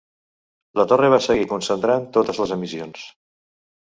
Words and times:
La 0.79 0.85
torre 0.91 1.09
va 1.15 1.19
seguir 1.25 1.45
concentrant 1.51 2.09
totes 2.17 2.41
les 2.45 2.53
emissions. 2.57 3.07